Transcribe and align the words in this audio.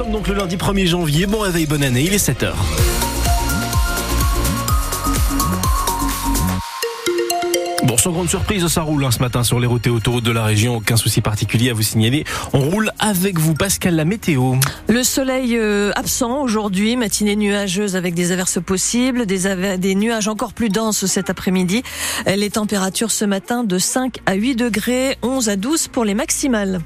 sommes 0.00 0.12
donc 0.12 0.28
le 0.28 0.34
lundi 0.34 0.56
1er 0.56 0.86
janvier. 0.86 1.26
Bon 1.26 1.40
réveil, 1.40 1.66
bonne 1.66 1.82
année, 1.82 2.00
il 2.00 2.14
est 2.14 2.28
7h. 2.28 2.54
Bon, 7.90 7.96
sans 7.96 8.12
grande 8.12 8.28
surprise, 8.28 8.64
ça 8.68 8.82
roule 8.82 9.04
hein, 9.04 9.10
ce 9.10 9.18
matin 9.18 9.42
sur 9.42 9.58
les 9.58 9.66
routes 9.66 9.84
et 9.88 9.90
autoroutes 9.90 10.22
de 10.22 10.30
la 10.30 10.44
région. 10.44 10.76
Aucun 10.76 10.96
souci 10.96 11.20
particulier 11.20 11.70
à 11.70 11.74
vous 11.74 11.82
signaler. 11.82 12.22
On 12.52 12.60
roule 12.60 12.92
avec 13.00 13.40
vous, 13.40 13.52
Pascal, 13.52 13.96
la 13.96 14.04
météo. 14.04 14.54
Le 14.86 15.02
soleil 15.02 15.56
euh, 15.56 15.90
absent 15.96 16.40
aujourd'hui, 16.40 16.94
matinée 16.94 17.34
nuageuse 17.34 17.96
avec 17.96 18.14
des 18.14 18.30
averses 18.30 18.60
possibles, 18.62 19.26
des, 19.26 19.76
des 19.76 19.94
nuages 19.96 20.28
encore 20.28 20.52
plus 20.52 20.68
denses 20.68 21.06
cet 21.06 21.30
après-midi. 21.30 21.82
Les 22.28 22.50
températures 22.50 23.10
ce 23.10 23.24
matin 23.24 23.64
de 23.64 23.76
5 23.76 24.18
à 24.24 24.34
8 24.34 24.54
degrés, 24.54 25.18
11 25.22 25.48
à 25.48 25.56
12 25.56 25.88
pour 25.88 26.04
les 26.04 26.14
maximales. 26.14 26.82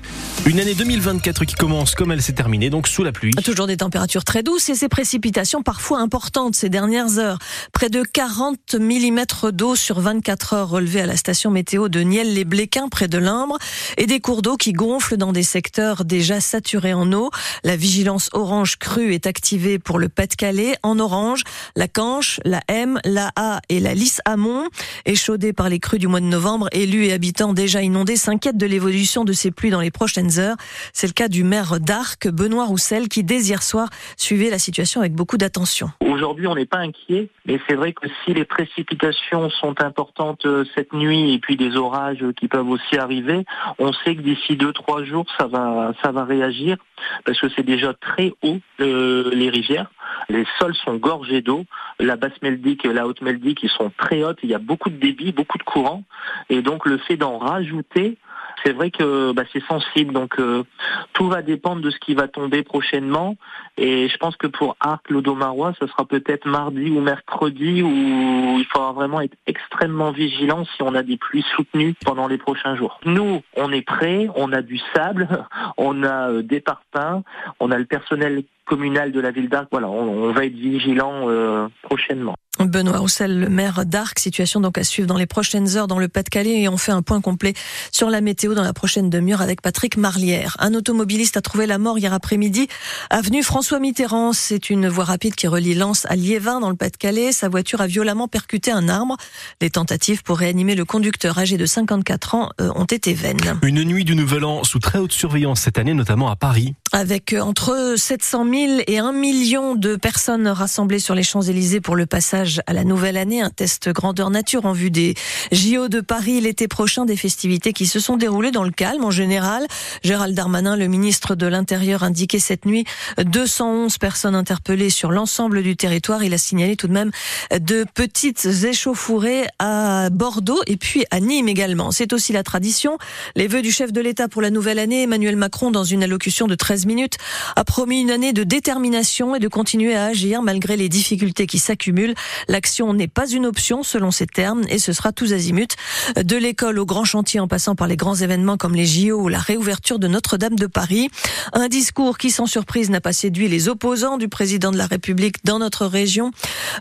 Une 0.47 0.59
année 0.59 0.75
2024 0.75 1.45
qui 1.45 1.55
commence 1.55 1.95
comme 1.95 2.13
elle 2.13 2.23
s'est 2.23 2.33
terminée, 2.33 2.71
donc 2.71 2.89
sous 2.89 3.05
la 3.05 3.13
pluie. 3.13 3.33
Toujours 3.45 3.67
des 3.67 3.77
températures 3.77 4.25
très 4.25 4.43
douces 4.43 4.71
et 4.71 4.75
ces 4.75 4.89
précipitations 4.89 5.63
parfois 5.63 6.01
importantes 6.01 6.55
ces 6.55 6.71
dernières 6.71 7.19
heures. 7.19 7.37
Près 7.75 7.91
de 7.91 8.03
40 8.03 8.77
mm 8.81 9.51
d'eau 9.53 9.77
sur 9.77 10.01
24 10.01 10.55
heures 10.55 10.71
relevées 10.71 10.94
à 11.01 11.07
la 11.07 11.17
station 11.17 11.51
météo 11.51 11.89
de 11.89 12.01
Niel-les-Bléquins 12.01 12.89
près 12.89 13.09
de 13.09 13.19
l'Imbre 13.19 13.59
et 13.97 14.07
des 14.07 14.21
cours 14.21 14.43
d'eau 14.43 14.57
qui 14.57 14.73
gonflent 14.73 15.17
dans 15.17 15.33
des 15.33 15.43
secteurs 15.43 16.05
déjà 16.05 16.41
saturés 16.41 16.95
en 16.95 17.13
eau. 17.13 17.31
La 17.63 17.77
vigilance 17.77 18.31
orange 18.33 18.77
crue 18.77 19.15
est 19.15 19.27
activée 19.27 19.79
pour 19.79 19.99
le 19.99 20.09
Pas-de-Calais. 20.09 20.77
En 20.83 20.99
orange, 20.99 21.43
la 21.77 21.89
Canche, 21.89 22.41
la 22.45 22.61
M, 22.69 23.01
la 23.05 23.31
A 23.37 23.61
et 23.69 23.81
la 23.81 23.95
Lys 23.95 24.21
Amont, 24.25 24.69
échaudées 25.07 25.53
par 25.53 25.69
les 25.69 25.79
crues 25.79 25.99
du 25.99 26.07
mois 26.07 26.21
de 26.21 26.27
novembre, 26.27 26.69
élus 26.73 27.07
et 27.07 27.13
habitants 27.13 27.53
déjà 27.53 27.83
inondés 27.83 28.17
s'inquiètent 28.17 28.57
de 28.57 28.67
l'évolution 28.67 29.25
de 29.25 29.33
ces 29.33 29.51
pluies 29.51 29.71
dans 29.71 29.81
les 29.81 29.91
prochaines 29.91 30.39
heures. 30.39 30.57
C'est 30.93 31.07
le 31.07 31.13
cas 31.13 31.29
du 31.29 31.45
maire 31.45 31.81
d'Arc, 31.81 32.29
Benoît 32.29 32.67
Roussel, 32.67 33.09
qui 33.09 33.25
dès 33.25 33.41
hier 33.41 33.63
soir 33.63 33.89
suivait 34.17 34.51
la 34.51 34.59
situation 34.59 35.01
avec 35.01 35.15
beaucoup 35.15 35.37
d'attention. 35.37 35.91
Aujourd'hui, 36.01 36.47
on 36.47 36.55
n'est 36.55 36.67
pas 36.67 36.79
inquiet, 36.79 37.29
mais 37.47 37.61
c'est 37.69 37.75
vrai 37.75 37.93
que 37.93 38.07
si 38.25 38.35
les 38.35 38.45
précipitations 38.45 39.51
sont 39.51 39.81
importantes 39.81 40.47
euh, 40.47 40.65
cette 40.85 40.93
nuit 40.93 41.35
et 41.35 41.39
puis 41.39 41.57
des 41.57 41.77
orages 41.77 42.25
qui 42.37 42.49
peuvent 42.49 42.69
aussi 42.69 42.97
arriver, 42.97 43.45
on 43.79 43.93
sait 43.93 44.15
que 44.17 44.21
d'ici 44.21 44.57
deux 44.57 44.73
trois 44.73 45.05
jours, 45.05 45.27
ça 45.39 45.47
va 45.47 45.93
ça 46.03 46.13
va 46.13 46.25
réagir 46.25 46.77
parce 47.25 47.41
que 47.41 47.49
c'est 47.51 47.65
déjà 47.65 47.95
très 47.95 48.33
haut 48.43 48.59
euh, 48.81 49.31
les 49.35 49.51
rivières. 49.51 49.91
Les 50.29 50.45
sols 50.59 50.75
sont 50.75 50.97
gorgés 50.97 51.43
d'eau. 51.43 51.65
La 51.99 52.17
basse 52.17 52.41
meldique 52.43 52.85
et 52.85 52.93
la 52.93 53.07
haute 53.07 53.21
meldique, 53.23 53.63
ils 53.63 53.71
sont 53.71 53.93
très 53.97 54.23
hautes. 54.25 54.39
Il 54.43 54.51
y 54.51 54.55
a 54.55 54.59
beaucoup 54.59 54.91
de 54.91 54.97
débit, 54.97 55.33
beaucoup 55.33 55.59
de 55.59 55.63
courant. 55.63 56.03
Et 56.49 56.63
donc, 56.63 56.87
le 56.87 56.99
fait 56.99 57.17
d'en 57.17 57.39
rajouter, 57.39 58.17
c'est 58.65 58.73
vrai 58.73 58.91
que 58.91 59.33
bah, 59.33 59.45
c'est 59.53 59.63
sensible. 59.65 60.13
Donc 60.13 60.39
euh, 60.39 60.65
tout 61.13 61.29
va 61.29 61.43
dépendre 61.43 61.83
de 61.83 61.91
ce 61.91 61.99
qui 61.99 62.15
va 62.15 62.29
tomber 62.29 62.63
prochainement. 62.63 63.37
Et 63.77 64.09
je 64.09 64.17
pense 64.17 64.37
que 64.37 64.47
pour 64.47 64.77
Arc 64.81 65.11
Lodomarois, 65.11 65.75
ce 65.81 65.87
sera 65.87 66.05
peut-être 66.05 66.47
mardi 66.47 66.91
ou 66.91 67.01
mercredi 67.01 67.83
où 67.83 68.59
il 68.59 68.67
faudra 68.73 68.93
vraiment 68.93 69.21
être 69.21 69.37
extrêmement 69.47 70.13
vigilant 70.13 70.65
si 70.65 70.83
on 70.83 70.95
a 70.95 71.03
des 71.03 71.17
pluies 71.17 71.45
soutenues 71.57 71.95
pendant 72.05 72.29
les 72.29 72.39
prochains 72.39 72.77
jours. 72.77 73.01
Nous, 73.05 73.43
on 73.57 73.73
est 73.73 73.83
prêts, 73.83 74.29
on 74.37 74.53
a 74.53 74.63
du 74.63 74.79
sable, 74.95 75.29
on 75.77 76.03
a 76.03 76.31
euh, 76.31 76.43
des 76.43 76.61
parpaings, 76.61 77.23
on 77.61 77.71
a 77.71 77.79
le 77.79 77.85
personnel 77.85 78.45
communal 78.65 79.13
de 79.13 79.21
la 79.21 79.31
ville 79.31 79.49
d'Arc. 79.49 79.69
Voilà, 79.71 79.89
on, 79.89 80.33
va 80.33 80.45
être 80.45 80.55
vigilant 80.55 81.29
euh, 81.29 81.69
prochainement. 81.83 82.35
Benoît 82.61 82.99
Roussel, 82.99 83.41
le 83.41 83.49
maire 83.49 83.85
d'Arc, 83.85 84.19
situation 84.21 84.61
donc 84.61 84.79
à 84.79 84.85
suivre 84.85 85.09
dans 85.09 85.17
les 85.17 85.27
prochaines 85.27 85.77
heures 85.77 85.89
dans 85.89 85.99
le 85.99 86.09
Pas-de-Calais 86.09 86.61
et 86.61 86.69
on 86.69 86.77
fait 86.77 86.93
un 86.93 87.03
point 87.03 87.21
complet 87.21 87.53
sur 87.91 88.11
la 88.11 88.21
météo 88.21 88.55
dans 88.55 88.63
la 88.63 88.73
prochaine 88.73 89.11
demi-heure 89.11 89.43
avec 89.43 89.61
Patrick 89.61 89.97
Marlière. 89.97 90.57
Un 90.61 90.75
automobiliste 90.75 91.37
a 91.37 91.41
trouvé 91.41 91.67
la 91.67 91.79
mort 91.79 91.99
hier 91.99 92.13
après-midi 92.13 92.69
avenue 93.11 93.43
François 93.43 93.81
Mitterrand. 93.81 94.33
C'est 94.33 94.71
une 94.71 94.89
voie 94.89 95.05
rapide 95.05 95.35
qui 95.35 95.49
relie 95.49 95.75
Lens 95.75 96.07
à 96.09 96.15
Liévin 96.15 96.61
dans 96.61 96.71
le 96.71 96.77
Pas-de-Calais. 96.77 97.33
Sa 97.33 97.49
voiture 97.49 97.81
a 97.81 97.89
violemment 97.89 98.29
percuté 98.29 98.71
un 98.71 98.89
arbre. 98.89 99.17
Les 99.61 99.71
tentatives 99.71 100.23
pour 100.23 100.39
réanimer 100.39 100.77
le 100.77 100.85
conducteur 100.85 101.39
âgé 101.39 101.57
de 101.57 101.67
54 101.67 102.35
ans 102.35 102.51
euh, 102.61 102.71
ont 102.77 102.85
été 102.85 103.15
vaines. 103.15 103.59
Une 103.63 103.83
nuit 103.83 104.05
du 104.05 104.15
Nouvel 104.15 104.45
An 104.45 104.63
sous 104.63 104.79
très 104.79 105.01
haute 105.01 105.13
surveillance 105.13 105.61
cette 105.61 105.79
année, 105.79 105.95
notamment 105.95 106.31
à 106.31 106.37
Paris. 106.37 106.75
Avec 106.97 107.33
euh, 107.33 107.41
entre 107.41 107.95
700 107.97 108.45
000 108.49 108.83
et 108.87 109.01
1 109.01 109.11
million 109.11 109.75
de 109.75 109.97
personnes 109.97 110.47
rassemblées 110.47 111.01
sur 111.01 111.17
les 111.17 111.25
Champs-Élysées 111.25 111.81
pour 111.81 111.97
le 111.97 112.07
passage 112.07 112.63
à 112.69 112.73
la 112.73 112.85
nouvelle 112.85 113.17
année, 113.17 113.43
un 113.43 113.51
test 113.51 113.89
grandeur 113.89 114.31
nature 114.31 114.65
en 114.65 114.73
vue 114.73 114.93
des 114.93 115.17
JO 115.51 115.89
de 115.89 116.01
Paris 116.01 116.41
l'été 116.41 116.69
prochain, 116.69 117.05
des 117.05 117.17
festivités 117.17 117.73
qui 117.73 117.87
se 117.87 117.99
sont 117.99 118.17
déroulées 118.17 118.53
dans 118.53 118.63
le 118.63 118.71
calme 118.71 119.03
en 119.03 119.11
général. 119.11 119.67
Gérald 120.05 120.37
Darmanin, 120.37 120.77
le 120.77 120.87
ministre 120.87 121.35
de 121.35 121.49
l'Intérieur, 121.49 122.05
indiquait 122.05 122.39
cette 122.39 122.65
nuit 122.65 122.85
211 123.19 123.99
personnes 123.99 124.37
interpellées 124.37 124.91
sur 124.91 125.11
l'ensemble 125.11 125.65
du 125.65 125.75
territoire. 125.75 126.23
Il 126.23 126.33
a 126.33 126.39
signalé 126.39 126.77
tout 126.77 126.87
de 126.87 126.93
même 126.93 127.11
de 127.51 127.85
petites 127.93 128.45
échauffourées 128.45 129.47
à 129.59 130.11
Bordeaux 130.11 130.61
et 130.69 130.77
puis 130.77 131.07
à 131.11 131.19
Nîmes 131.19 131.49
également. 131.49 131.91
C'est 131.91 132.13
aussi 132.13 132.33
la 132.33 132.45
tradition. 132.45 132.99
Les 133.35 133.49
vœux 133.49 133.63
du 133.63 133.73
chef 133.73 133.93
de 133.93 134.01
l'État 134.01 134.29
pour 134.29 134.43
la 134.43 134.51
nouvelle 134.51 134.79
année, 134.79 135.03
Emmanuel 135.03 135.35
Macron, 135.35 135.73
dans 135.73 135.83
une 135.83 136.05
allocution 136.05 136.47
de 136.47 136.55
13 136.55 136.84
minutes, 136.87 137.17
a 137.57 137.65
promis 137.65 138.01
une 138.01 138.11
année 138.11 138.33
de 138.33 138.45
détermination 138.45 139.35
et 139.35 139.39
de 139.39 139.49
continuer 139.49 139.95
à 139.95 140.07
agir 140.07 140.43
malgré 140.43 140.77
les 140.77 140.89
difficultés 140.89 141.47
qui 141.47 141.59
s'accumulent. 141.59 142.15
L'action 142.49 142.93
n'est 142.95 143.09
pas 143.09 143.29
une 143.29 143.47
option 143.47 143.83
selon 143.83 144.11
ces 144.11 144.27
termes 144.27 144.63
et 144.69 144.79
ce 144.79 144.93
sera 144.93 145.13
tous 145.13 145.33
azimuts. 145.33 145.77
De 146.17 146.37
l'école 146.37 146.79
au 146.79 146.87
grand 146.87 147.05
chantier 147.05 147.41
en 147.41 147.49
passant 147.49 147.75
par 147.75 147.87
les 147.87 147.97
grands 147.97 148.15
événements 148.15 148.57
comme 148.57 148.75
les 148.75 148.87
JO 148.87 149.21
ou 149.21 149.29
la 149.29 149.39
réouverture 149.39 149.99
de 149.99 150.09
Notre-Dame 150.09 150.57
de 150.57 150.67
Paris. 150.67 151.09
Un 151.53 151.69
discours 151.69 152.19
qui 152.19 152.31
sans 152.31 152.47
surprise 152.47 152.91
n'a 152.91 153.01
pas 153.01 153.13
séduit 153.13 153.49
les 153.49 153.69
opposants 153.69 154.19
du 154.19 154.29
président 154.29 154.71
de 154.71 154.79
la 154.79 154.87
République 154.87 155.45
dans 155.45 155.59
notre 155.59 155.87
région. 155.87 156.31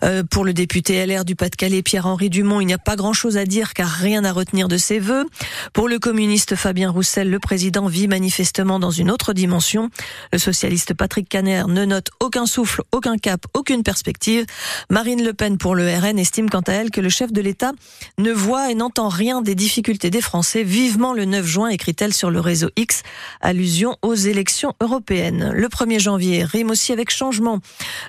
Euh, 0.03 0.23
pour 0.23 0.45
le 0.45 0.53
député 0.53 1.05
LR 1.05 1.25
du 1.25 1.35
Pas-de-Calais 1.35 1.81
Pierre-Henri 1.81 2.29
Dumont, 2.29 2.61
il 2.61 2.67
n'y 2.67 2.73
a 2.73 2.77
pas 2.77 2.95
grand-chose 2.95 3.37
à 3.37 3.45
dire 3.45 3.73
car 3.73 3.89
rien 3.89 4.23
à 4.23 4.31
retenir 4.31 4.67
de 4.67 4.77
ses 4.77 4.99
vœux. 4.99 5.25
Pour 5.73 5.87
le 5.87 5.99
communiste 5.99 6.55
Fabien 6.55 6.89
Roussel, 6.89 7.29
le 7.29 7.39
président 7.39 7.87
vit 7.87 8.07
manifestement 8.07 8.79
dans 8.79 8.91
une 8.91 9.11
autre 9.11 9.33
dimension. 9.33 9.89
Le 10.31 10.39
socialiste 10.39 10.93
Patrick 10.93 11.29
Caner 11.29 11.63
ne 11.67 11.85
note 11.85 12.09
aucun 12.19 12.45
souffle, 12.45 12.81
aucun 12.91 13.17
cap, 13.17 13.45
aucune 13.53 13.83
perspective. 13.83 14.45
Marine 14.89 15.23
Le 15.23 15.33
Pen 15.33 15.57
pour 15.57 15.75
le 15.75 15.87
RN 15.87 16.19
estime 16.19 16.49
quant 16.49 16.61
à 16.61 16.73
elle 16.73 16.91
que 16.91 17.01
le 17.01 17.09
chef 17.09 17.31
de 17.31 17.41
l'État 17.41 17.71
ne 18.17 18.31
voit 18.31 18.71
et 18.71 18.75
n'entend 18.75 19.09
rien 19.09 19.41
des 19.41 19.55
difficultés 19.55 20.09
des 20.09 20.21
Français. 20.21 20.63
Vivement 20.63 21.13
le 21.13 21.25
9 21.25 21.45
juin, 21.45 21.69
écrit-elle 21.69 22.13
sur 22.13 22.31
le 22.31 22.39
réseau 22.39 22.69
X, 22.75 23.03
allusion 23.41 23.97
aux 24.01 24.15
élections 24.15 24.73
européennes. 24.81 25.51
Le 25.53 25.67
1er 25.67 25.99
janvier 25.99 26.43
rime 26.43 26.71
aussi 26.71 26.91
avec 26.91 27.09
changement. 27.09 27.59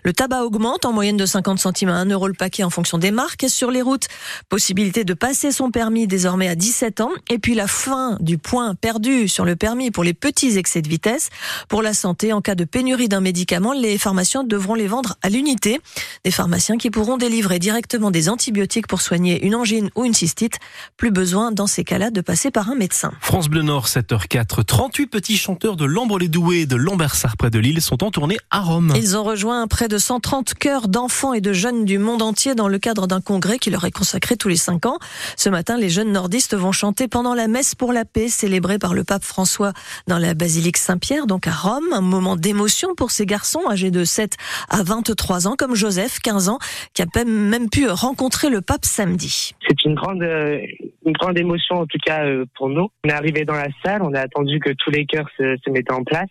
Le 0.02 0.12
tabac 0.12 0.44
augmente 0.44 0.84
en 0.84 0.92
moyenne 0.92 1.16
de 1.16 1.26
50 1.26 1.58
centimes 1.58 1.88
à 1.88 1.96
1 1.96 2.06
euro 2.06 2.28
le 2.28 2.34
paquet 2.34 2.64
en 2.64 2.70
fonction 2.70 2.98
des 2.98 3.10
marques. 3.10 3.44
Sur 3.48 3.70
les 3.70 3.82
routes, 3.82 4.08
possibilité 4.48 5.04
de 5.04 5.14
passer 5.14 5.52
son 5.52 5.70
permis 5.70 6.06
désormais 6.06 6.48
à 6.48 6.54
17 6.54 7.00
ans. 7.00 7.10
Et 7.30 7.38
puis 7.38 7.54
la 7.54 7.66
fin 7.66 8.16
du 8.20 8.38
point 8.38 8.74
perdu 8.74 9.28
sur 9.28 9.44
le 9.44 9.56
permis 9.56 9.90
pour 9.90 10.04
les 10.04 10.14
petits 10.14 10.58
excès 10.58 10.82
de 10.82 10.88
vitesse. 10.88 11.30
Pour 11.68 11.82
la 11.82 11.94
santé, 11.94 12.32
en 12.32 12.40
cas 12.40 12.54
de 12.54 12.64
pénurie 12.64 13.08
d'un 13.08 13.20
médicament, 13.20 13.72
les 13.72 13.98
pharmaciens 13.98 14.44
devront 14.44 14.74
les 14.74 14.86
vendre 14.86 15.16
à 15.22 15.28
l'unité. 15.28 15.80
Des 16.24 16.30
pharmaciens 16.30 16.76
qui 16.76 16.90
pourront 16.90 17.16
délivrer 17.16 17.58
directement 17.58 18.10
des 18.10 18.28
antibiotiques 18.28 18.86
pour 18.86 19.00
soigner 19.00 19.44
une 19.44 19.54
angine 19.54 19.90
ou 19.94 20.04
une 20.04 20.14
cystite. 20.14 20.58
Plus 20.96 21.10
besoin 21.10 21.52
dans 21.52 21.66
ces 21.66 21.84
cas-là 21.84 22.10
de 22.10 22.20
passer 22.20 22.50
par 22.50 22.70
un 22.70 22.74
médecin. 22.74 23.12
France 23.20 23.48
Bleu 23.48 23.62
Nord, 23.62 23.86
7h04. 23.86 24.64
38 24.64 25.06
petits 25.06 25.36
chanteurs 25.36 25.76
de 25.76 25.84
Lambre-les-Doués 25.84 26.60
et 26.60 26.66
de 26.66 26.76
Lambersart 26.76 27.36
près 27.36 27.50
de 27.50 27.58
Lille 27.58 27.80
sont 27.80 28.02
en 28.04 28.10
tournée 28.10 28.38
à 28.50 28.60
Rome. 28.60 28.92
Ils 28.96 29.16
ont 29.16 29.24
rejoint 29.24 29.66
près 29.66 29.88
de 29.88 29.98
130 29.98 30.54
chœurs 30.54 30.88
d'enfants 30.88 31.32
et 31.32 31.40
de 31.40 31.52
jeunes 31.52 31.84
du 31.84 31.98
monde 31.98 32.22
entier 32.22 32.54
dans 32.54 32.68
le 32.68 32.78
cadre 32.78 33.06
d'un 33.06 33.20
congrès 33.20 33.58
qui 33.58 33.70
leur 33.70 33.84
est 33.84 33.90
consacré 33.90 34.36
tous 34.36 34.48
les 34.48 34.56
5 34.56 34.86
ans. 34.86 34.98
Ce 35.36 35.48
matin, 35.48 35.76
les 35.76 35.90
jeunes 35.90 36.12
nordistes 36.12 36.54
vont 36.54 36.72
chanter 36.72 37.08
pendant 37.08 37.34
la 37.34 37.48
messe 37.48 37.74
pour 37.74 37.92
la 37.92 38.04
paix 38.04 38.28
célébrée 38.28 38.78
par 38.78 38.94
le 38.94 39.04
pape 39.04 39.24
François 39.24 39.72
dans 40.06 40.18
la 40.18 40.34
basilique 40.34 40.76
Saint-Pierre, 40.76 41.26
donc 41.26 41.46
à 41.46 41.52
Rome. 41.54 41.92
Un 41.92 42.00
moment 42.00 42.36
d'émotion 42.36 42.94
pour 42.94 43.10
ces 43.10 43.26
garçons 43.26 43.62
âgés 43.70 43.90
de 43.90 44.04
7 44.04 44.36
à 44.68 44.82
23 44.82 45.48
ans, 45.48 45.54
comme 45.56 45.74
Joseph, 45.74 46.18
15 46.20 46.48
ans, 46.48 46.58
qui 46.92 47.02
a 47.02 47.06
même 47.24 47.70
pu 47.70 47.88
rencontrer 47.88 48.50
le 48.50 48.60
pape 48.60 48.84
samedi. 48.84 49.52
C'est 49.66 49.84
une 49.84 49.94
grande, 49.94 50.22
euh, 50.22 50.60
une 51.06 51.12
grande 51.12 51.38
émotion 51.38 51.76
en 51.76 51.86
tout 51.86 51.98
cas 52.04 52.24
euh, 52.24 52.44
pour 52.56 52.68
nous. 52.68 52.88
On 53.04 53.08
est 53.08 53.12
arrivé 53.12 53.44
dans 53.44 53.54
la 53.54 53.68
salle, 53.84 54.02
on 54.02 54.14
a 54.14 54.20
attendu 54.20 54.58
que 54.60 54.70
tous 54.70 54.90
les 54.90 55.06
chœurs 55.06 55.28
se, 55.38 55.56
se 55.64 55.70
mettaient 55.70 55.92
en 55.92 56.04
place. 56.04 56.28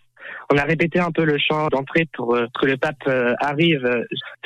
On 0.52 0.58
a 0.58 0.62
répété 0.62 1.00
un 1.00 1.10
peu 1.10 1.24
le 1.24 1.38
chant 1.38 1.68
d'entrée 1.68 2.06
pour 2.12 2.34
euh, 2.34 2.46
que 2.60 2.66
le 2.66 2.76
pape 2.76 3.08
arrive 3.40 3.88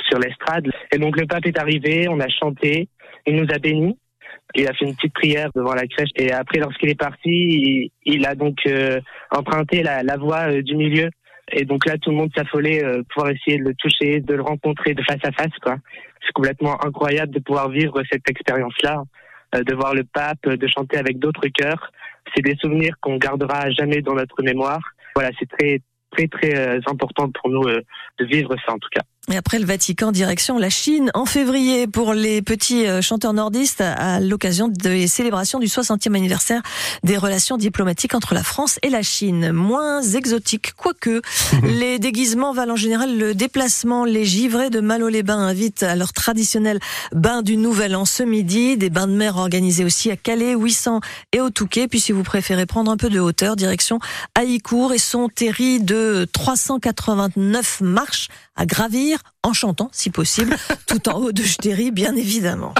sur 0.08 0.18
l'estrade. 0.18 0.68
Et 0.92 0.98
donc 0.98 1.18
le 1.18 1.26
pape 1.26 1.46
est 1.46 1.58
arrivé, 1.58 2.08
on 2.08 2.20
a 2.20 2.28
chanté, 2.28 2.88
il 3.26 3.36
nous 3.36 3.46
a 3.52 3.58
bénis. 3.58 3.96
Il 4.54 4.66
a 4.66 4.72
fait 4.72 4.86
une 4.86 4.94
petite 4.94 5.12
prière 5.12 5.50
devant 5.54 5.74
la 5.74 5.86
crèche 5.86 6.10
et 6.16 6.32
après, 6.32 6.58
lorsqu'il 6.58 6.88
est 6.88 6.98
parti, 6.98 7.92
il, 8.04 8.26
a 8.26 8.34
donc 8.34 8.56
emprunté 9.30 9.82
la, 9.82 10.02
la 10.02 10.16
voie 10.16 10.62
du 10.62 10.74
milieu 10.74 11.10
et 11.52 11.64
donc 11.64 11.86
là, 11.86 11.96
tout 11.98 12.10
le 12.10 12.16
monde 12.16 12.30
s'affolait 12.36 12.84
euh, 12.84 13.02
pour 13.14 13.28
essayer 13.28 13.58
de 13.58 13.64
le 13.64 13.74
toucher, 13.74 14.20
de 14.20 14.34
le 14.34 14.42
rencontrer 14.42 14.94
de 14.94 15.02
face 15.02 15.24
à 15.24 15.32
face. 15.32 15.56
quoi. 15.62 15.76
C'est 16.24 16.32
complètement 16.32 16.84
incroyable 16.84 17.32
de 17.32 17.40
pouvoir 17.40 17.70
vivre 17.70 18.02
cette 18.10 18.28
expérience-là, 18.28 19.02
euh, 19.54 19.62
de 19.62 19.74
voir 19.74 19.94
le 19.94 20.04
pape, 20.04 20.46
de 20.46 20.66
chanter 20.66 20.98
avec 20.98 21.18
d'autres 21.18 21.48
chœurs. 21.48 21.90
C'est 22.34 22.42
des 22.42 22.56
souvenirs 22.56 22.94
qu'on 23.00 23.16
gardera 23.16 23.70
jamais 23.70 24.02
dans 24.02 24.14
notre 24.14 24.42
mémoire. 24.42 24.80
Voilà, 25.14 25.30
c'est 25.38 25.48
très 25.48 25.80
très 26.10 26.26
très 26.26 26.76
important 26.86 27.30
pour 27.30 27.50
nous 27.50 27.64
de 27.64 28.24
vivre 28.24 28.54
ça 28.66 28.72
en 28.72 28.78
tout 28.78 28.88
cas. 28.90 29.02
Et 29.30 29.36
après 29.36 29.58
le 29.58 29.66
Vatican, 29.66 30.10
direction 30.10 30.56
la 30.56 30.70
Chine 30.70 31.10
en 31.12 31.26
février 31.26 31.86
pour 31.86 32.14
les 32.14 32.40
petits 32.40 32.86
euh, 32.86 33.02
chanteurs 33.02 33.34
nordistes 33.34 33.82
à 33.82 34.20
l'occasion 34.20 34.68
des 34.68 35.06
célébrations 35.06 35.58
du 35.58 35.66
60e 35.66 36.14
anniversaire 36.14 36.62
des 37.02 37.18
relations 37.18 37.58
diplomatiques 37.58 38.14
entre 38.14 38.32
la 38.32 38.42
France 38.42 38.78
et 38.82 38.88
la 38.88 39.02
Chine. 39.02 39.52
Moins 39.52 40.00
exotique, 40.00 40.72
quoique 40.74 41.20
les 41.62 41.98
déguisements 41.98 42.54
valent 42.54 42.72
en 42.72 42.76
général 42.76 43.18
le 43.18 43.34
déplacement. 43.34 44.06
Les 44.06 44.24
givrés 44.24 44.70
de 44.70 44.80
Malo-les-Bains 44.80 45.38
invitent 45.38 45.82
à 45.82 45.94
leur 45.94 46.14
traditionnel 46.14 46.80
bain 47.12 47.42
du 47.42 47.58
Nouvel 47.58 47.96
An 47.96 48.06
ce 48.06 48.22
midi. 48.22 48.78
Des 48.78 48.88
bains 48.88 49.08
de 49.08 49.12
mer 49.12 49.36
organisés 49.36 49.84
aussi 49.84 50.10
à 50.10 50.16
Calais, 50.16 50.54
800 50.54 51.00
et 51.32 51.42
au 51.42 51.50
Touquet. 51.50 51.86
Puis 51.86 52.00
si 52.00 52.12
vous 52.12 52.22
préférez 52.22 52.64
prendre 52.64 52.90
un 52.90 52.96
peu 52.96 53.10
de 53.10 53.20
hauteur, 53.20 53.56
direction 53.56 53.98
Haïcourt 54.34 54.94
et 54.94 54.98
son 54.98 55.28
terri 55.28 55.80
de 55.80 56.26
389 56.32 57.82
marches 57.82 58.28
à 58.58 58.66
gravir 58.66 59.20
en 59.44 59.52
chantant, 59.54 59.88
si 59.92 60.10
possible, 60.10 60.56
tout 60.86 61.08
en 61.08 61.14
haut 61.14 61.32
de 61.32 61.42
Jtéry, 61.42 61.90
bien 61.92 62.14
évidemment. 62.16 62.74